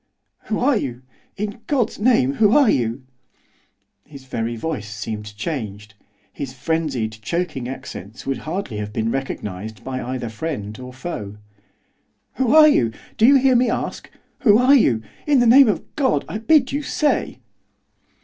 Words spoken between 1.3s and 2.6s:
In God's name, who